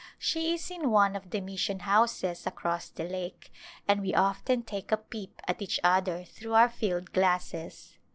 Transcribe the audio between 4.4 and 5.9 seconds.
take a peep at each